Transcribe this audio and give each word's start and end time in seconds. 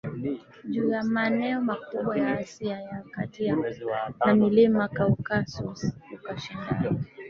juu 0.69 0.89
ya 0.91 1.03
maneo 1.03 1.61
makubwa 1.61 2.17
ya 2.17 2.37
Asia 2.39 2.79
ya 2.81 3.03
Kati 3.11 3.51
na 4.25 4.35
milima 4.35 4.87
Kaukasus 4.87 5.91
ukashindana 6.13 6.91